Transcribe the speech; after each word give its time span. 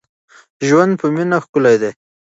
ژوند 0.67 0.91
په 0.99 1.07
مینه 1.15 1.37
ښکلی 1.43 1.75
دی. 1.81 1.91